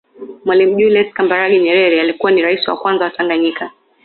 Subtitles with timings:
[0.45, 3.71] Mwalimu Julius Kambarage Nyerere alikuwa ni Rais wa kwanza wa Tanganyika